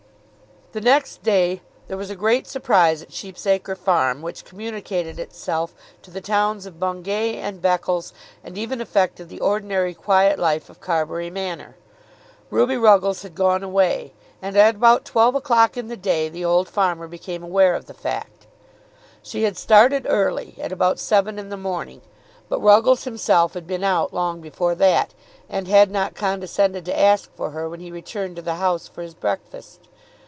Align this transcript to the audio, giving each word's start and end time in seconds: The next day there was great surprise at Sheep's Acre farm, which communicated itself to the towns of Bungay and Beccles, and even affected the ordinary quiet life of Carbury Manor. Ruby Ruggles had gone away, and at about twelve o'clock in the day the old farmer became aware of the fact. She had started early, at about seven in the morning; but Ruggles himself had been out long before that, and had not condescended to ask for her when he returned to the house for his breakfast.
The 0.73 0.79
next 0.79 1.21
day 1.23 1.59
there 1.89 1.97
was 1.97 2.09
great 2.13 2.47
surprise 2.47 3.01
at 3.01 3.11
Sheep's 3.11 3.45
Acre 3.45 3.75
farm, 3.75 4.21
which 4.21 4.45
communicated 4.45 5.19
itself 5.19 5.73
to 6.01 6.09
the 6.09 6.21
towns 6.21 6.65
of 6.65 6.79
Bungay 6.79 7.35
and 7.35 7.61
Beccles, 7.61 8.13
and 8.41 8.57
even 8.57 8.79
affected 8.79 9.27
the 9.27 9.41
ordinary 9.41 9.93
quiet 9.93 10.39
life 10.39 10.69
of 10.69 10.79
Carbury 10.79 11.29
Manor. 11.29 11.75
Ruby 12.49 12.77
Ruggles 12.77 13.23
had 13.23 13.35
gone 13.35 13.63
away, 13.63 14.13
and 14.41 14.55
at 14.55 14.75
about 14.75 15.03
twelve 15.03 15.35
o'clock 15.35 15.75
in 15.75 15.89
the 15.89 15.97
day 15.97 16.29
the 16.29 16.45
old 16.45 16.69
farmer 16.69 17.09
became 17.09 17.43
aware 17.43 17.75
of 17.75 17.87
the 17.87 17.93
fact. 17.93 18.47
She 19.21 19.43
had 19.43 19.57
started 19.57 20.05
early, 20.09 20.55
at 20.57 20.71
about 20.71 20.99
seven 20.99 21.37
in 21.37 21.49
the 21.49 21.57
morning; 21.57 22.01
but 22.47 22.61
Ruggles 22.61 23.03
himself 23.03 23.55
had 23.55 23.67
been 23.67 23.83
out 23.83 24.13
long 24.13 24.39
before 24.39 24.75
that, 24.75 25.13
and 25.49 25.67
had 25.67 25.91
not 25.91 26.15
condescended 26.15 26.85
to 26.85 26.97
ask 26.97 27.29
for 27.35 27.49
her 27.49 27.67
when 27.67 27.81
he 27.81 27.91
returned 27.91 28.37
to 28.37 28.41
the 28.41 28.55
house 28.55 28.87
for 28.87 29.01
his 29.01 29.13
breakfast. 29.13 29.89